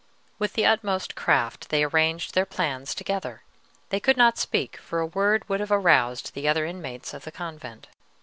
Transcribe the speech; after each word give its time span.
"With 0.39 0.53
the 0.53 0.65
utmost 0.65 1.13
craft 1.15 1.69
they 1.69 1.83
arranged 1.83 2.33
their 2.33 2.47
plans 2.47 2.95
together. 2.95 3.43
They 3.89 3.99
could 3.99 4.17
not 4.17 4.39
speak, 4.39 4.77
for 4.77 4.99
a 4.99 5.05
word 5.05 5.47
would 5.47 5.59
have 5.59 5.71
aroused 5.71 6.33
the 6.33 6.47
other 6.47 6.65
inmates 6.65 7.13
of 7.13 7.23
the 7.23 7.31
convent. 7.31 7.85